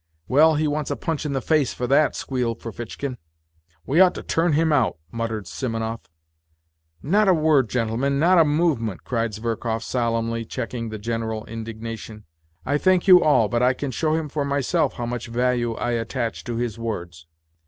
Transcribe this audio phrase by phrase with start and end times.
[0.27, 3.19] "Well, he wants a punch in the face for that," squealed Ferfitchkin."
[3.85, 5.99] We ought to turn him out," muttered Simonov."
[7.03, 12.23] Not a word, gentlemen, not a movement!" cried Zverkov solemnly, checking the general indignation."
[12.65, 15.91] I thank you all, but I can show him for myself how much value I
[15.91, 17.27] attach to his words."